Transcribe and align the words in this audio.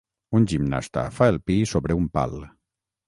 Un 0.37 0.47
gimnasta 0.53 1.03
fa 1.17 1.27
el 1.33 1.37
pi 1.51 1.59
sobre 1.73 1.99
un 2.01 2.09
pal. 2.17 2.35